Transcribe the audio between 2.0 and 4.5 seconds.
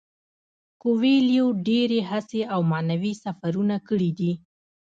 هڅې او معنوي سفرونه کړي دي.